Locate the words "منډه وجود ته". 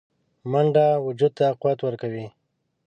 0.51-1.45